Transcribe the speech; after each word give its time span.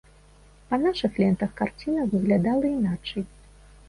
Па 0.69 0.77
нашых 0.85 1.19
лентах 1.23 1.51
карціна 1.59 2.05
выглядала 2.13 2.65
іначай. 2.71 3.23